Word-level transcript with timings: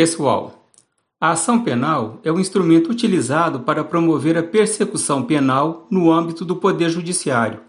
Pessoal, 0.00 0.66
a 1.20 1.32
ação 1.32 1.62
penal 1.62 2.20
é 2.24 2.32
um 2.32 2.40
instrumento 2.40 2.88
utilizado 2.90 3.60
para 3.60 3.84
promover 3.84 4.34
a 4.38 4.42
persecução 4.42 5.22
penal 5.22 5.86
no 5.90 6.10
âmbito 6.10 6.42
do 6.42 6.56
Poder 6.56 6.88
Judiciário, 6.88 7.60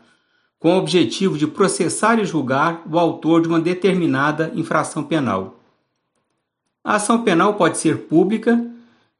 com 0.57 0.73
o 0.73 0.77
objetivo 0.77 1.37
de 1.37 1.45
processar 1.45 2.19
e 2.19 2.25
julgar 2.25 2.83
o 2.89 2.97
autor 2.97 3.41
de 3.41 3.49
uma 3.49 3.59
determinada 3.59 4.49
infração 4.55 5.03
penal. 5.03 5.59
A 6.81 6.95
ação 6.95 7.21
penal 7.21 7.55
pode 7.55 7.77
ser 7.77 7.97
pública, 8.03 8.65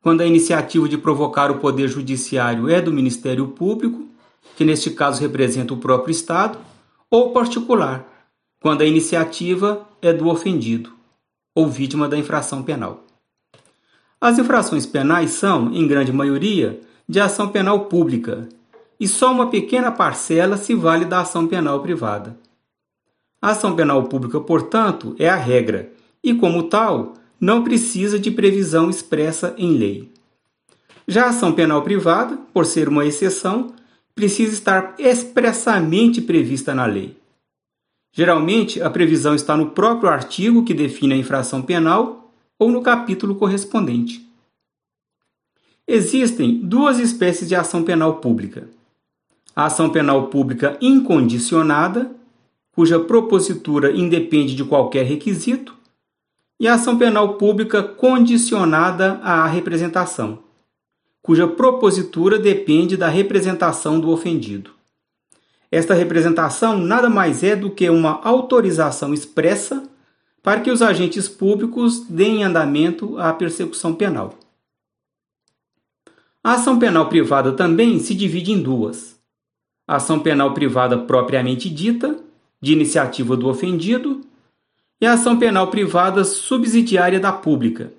quando 0.01 0.21
a 0.21 0.25
iniciativa 0.25 0.87
de 0.87 0.97
provocar 0.97 1.51
o 1.51 1.59
Poder 1.59 1.89
Judiciário 1.89 2.69
é 2.69 2.79
do 2.79 2.93
Ministério 2.93 3.45
Público, 3.49 4.07
que 4.55 4.63
neste 4.63 4.89
caso 4.89 5.19
representa 5.19 5.73
o 5.73 5.77
próprio 5.77 6.13
Estado, 6.13 6.57
ou 7.09 7.31
particular, 7.33 8.07
quando 8.61 8.83
a 8.83 8.85
iniciativa 8.85 9.85
é 10.01 10.13
do 10.13 10.29
ofendido 10.29 11.00
ou 11.55 11.67
vítima 11.67 12.07
da 12.07 12.17
infração 12.17 12.63
penal. 12.63 13.05
As 14.19 14.37
infrações 14.37 14.85
penais 14.85 15.31
são, 15.31 15.73
em 15.73 15.87
grande 15.87 16.11
maioria, 16.11 16.79
de 17.07 17.19
ação 17.19 17.49
penal 17.49 17.85
pública, 17.85 18.47
e 18.99 19.07
só 19.07 19.31
uma 19.31 19.49
pequena 19.49 19.91
parcela 19.91 20.57
se 20.57 20.75
vale 20.75 21.05
da 21.05 21.21
ação 21.21 21.47
penal 21.47 21.81
privada. 21.81 22.37
A 23.41 23.49
ação 23.49 23.75
penal 23.75 24.03
pública, 24.03 24.39
portanto, 24.39 25.15
é 25.17 25.27
a 25.27 25.35
regra, 25.35 25.91
e 26.23 26.35
como 26.35 26.63
tal, 26.63 27.15
não 27.39 27.63
precisa 27.63 28.19
de 28.19 28.29
previsão 28.29 28.89
expressa 28.89 29.55
em 29.57 29.75
lei. 29.75 30.11
Já 31.07 31.25
a 31.25 31.29
ação 31.29 31.51
penal 31.51 31.81
privada, 31.81 32.37
por 32.53 32.65
ser 32.65 32.87
uma 32.87 33.03
exceção, 33.03 33.73
precisa 34.13 34.53
estar 34.53 34.93
expressamente 34.99 36.21
prevista 36.21 36.75
na 36.75 36.85
lei. 36.85 37.17
Geralmente, 38.13 38.81
a 38.81 38.89
previsão 38.89 39.33
está 39.33 39.55
no 39.55 39.71
próprio 39.71 40.09
artigo 40.09 40.65
que 40.65 40.73
define 40.73 41.13
a 41.13 41.17
infração 41.17 41.61
penal 41.61 42.33
ou 42.59 42.69
no 42.69 42.81
capítulo 42.81 43.35
correspondente. 43.35 44.29
Existem 45.87 46.59
duas 46.59 46.99
espécies 46.99 47.47
de 47.47 47.55
ação 47.55 47.83
penal 47.83 48.17
pública: 48.17 48.69
a 49.55 49.65
ação 49.65 49.89
penal 49.89 50.27
pública 50.27 50.77
incondicionada, 50.81 52.11
cuja 52.71 52.99
propositura 52.99 53.91
independe 53.91 54.55
de 54.55 54.63
qualquer 54.63 55.05
requisito, 55.05 55.75
e 56.59 56.67
a 56.67 56.75
ação 56.75 56.97
penal 56.97 57.35
pública 57.35 57.81
condicionada 57.81 59.13
à 59.23 59.47
representação, 59.47 60.39
cuja 61.21 61.47
propositura 61.47 62.37
depende 62.37 62.95
da 62.95 63.07
representação 63.07 63.99
do 63.99 64.09
ofendido. 64.09 64.80
Esta 65.71 65.93
representação 65.93 66.77
nada 66.77 67.09
mais 67.09 67.43
é 67.43 67.55
do 67.55 67.71
que 67.71 67.89
uma 67.89 68.19
autorização 68.23 69.13
expressa 69.13 69.89
para 70.43 70.59
que 70.59 70.69
os 70.69 70.81
agentes 70.81 71.29
públicos 71.29 72.05
deem 72.09 72.43
andamento 72.43 73.17
à 73.17 73.31
persecução 73.31 73.93
penal. 73.95 74.37
A 76.43 76.55
ação 76.55 76.77
penal 76.77 77.07
privada 77.07 77.53
também 77.53 77.99
se 77.99 78.13
divide 78.13 78.51
em 78.51 78.61
duas: 78.61 79.17
a 79.87 79.95
ação 79.95 80.19
penal 80.19 80.53
privada 80.53 80.97
propriamente 80.97 81.69
dita, 81.69 82.19
de 82.59 82.73
iniciativa 82.73 83.37
do 83.37 83.47
ofendido, 83.47 84.19
e 84.99 85.05
a 85.05 85.13
ação 85.13 85.39
penal 85.39 85.67
privada 85.67 86.25
subsidiária 86.25 87.19
da 87.19 87.31
pública, 87.31 87.93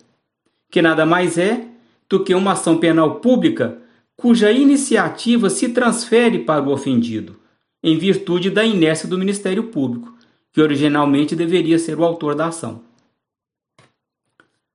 que 0.71 0.83
nada 0.83 1.07
mais 1.07 1.39
é 1.39 1.69
do 2.07 2.23
que 2.23 2.35
uma 2.35 2.53
ação 2.53 2.77
penal 2.77 3.15
pública 3.21 3.79
cuja 4.15 4.53
iniciativa 4.53 5.49
se 5.49 5.71
transfere 5.71 6.41
para 6.41 6.63
o 6.63 6.71
ofendido 6.71 7.42
em 7.83 7.99
virtude 7.99 8.51
da 8.51 8.65
inércia 8.65 9.09
do 9.09 9.19
Ministério 9.19 9.65
Público, 9.65 10.17
que 10.53 10.61
originalmente 10.61 11.35
deveria 11.35 11.79
ser 11.79 11.99
o 11.99 12.05
autor 12.05 12.35
da 12.35 12.47
ação. 12.47 12.83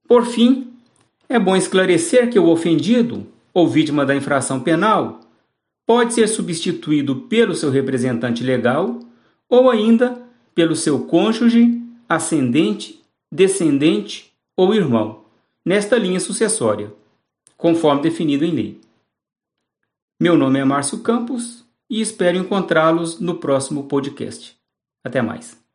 Por 0.08 0.26
fim, 0.26 0.74
é 1.30 1.38
bom 1.38 1.56
esclarecer 1.56 2.30
que 2.30 2.40
o 2.40 2.50
ofendido, 2.50 3.28
ou 3.54 3.68
vítima 3.68 4.06
da 4.06 4.16
infração 4.16 4.60
penal, 4.60 5.22
pode 5.86 6.14
ser 6.14 6.28
substituído 6.28 7.16
pelo 7.16 7.56
seu 7.56 7.70
representante 7.70 8.44
legal 8.44 9.00
ou 9.50 9.70
ainda 9.70 10.22
pelo 10.54 10.76
seu 10.76 11.06
cônjuge, 11.06 11.82
ascendente, 12.10 13.02
descendente 13.32 14.34
ou 14.56 14.74
irmão, 14.74 15.24
nesta 15.64 15.98
linha 15.98 16.20
sucessória, 16.20 16.92
conforme 17.56 18.02
definido 18.02 18.44
em 18.44 18.52
lei. 18.52 18.82
Meu 20.20 20.36
nome 20.36 20.60
é 20.60 20.66
Márcio 20.66 21.00
Campos 21.00 21.67
e 21.90 22.02
espero 22.02 22.38
encontrá-los 22.38 23.20
no 23.20 23.40
próximo 23.40 23.88
podcast. 23.88 24.58
Até 25.04 25.22
mais. 25.22 25.67